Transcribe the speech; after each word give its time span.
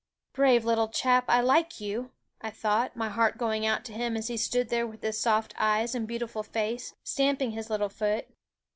"Brave 0.33 0.65
little 0.65 0.87
chap, 0.87 1.25
I 1.27 1.41
like 1.41 1.79
you," 1.79 2.09
I 2.41 2.49
thought, 2.49 2.95
my 2.95 3.07
heart 3.07 3.37
going 3.37 3.67
out 3.67 3.85
to 3.85 3.93
him 3.93 4.17
as 4.17 4.29
he 4.29 4.35
stood 4.35 4.69
there 4.69 4.87
with 4.87 5.03
his 5.03 5.19
soft 5.19 5.53
eyes 5.59 5.93
and 5.93 6.07
beautiful 6.07 6.41
face, 6.41 6.95
stamp 7.03 7.39
ing 7.39 7.51
his 7.51 7.69
little 7.69 7.87
foot. 7.89 8.27